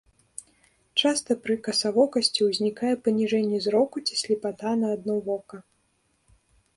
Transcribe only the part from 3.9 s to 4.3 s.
ці